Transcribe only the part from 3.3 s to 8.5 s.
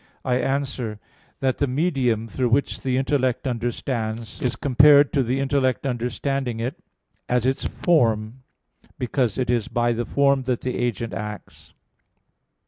understands, is compared to the intellect understanding it as its form,